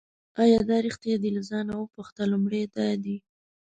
[0.43, 3.17] آیا دا ریښتیا دي له ځانه وپوښته لومړی دا دی.